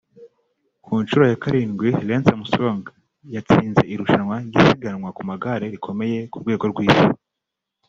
Ku 0.83 0.91
nshuro 1.01 1.23
ya 1.27 1.41
karindwi 1.43 1.89
Lance 2.07 2.29
Armstrong 2.33 2.83
yatsinze 3.35 3.81
irushanwa 3.93 4.35
ry’isiganwa 4.47 5.09
ku 5.17 5.21
magare 5.29 5.65
rikomeye 5.73 6.19
mu 6.33 6.37
rwego 6.43 6.65
rw’isi 6.71 7.07